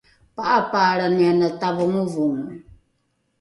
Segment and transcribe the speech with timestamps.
[0.35, 2.51] pa’apaalrani ana tavongovongo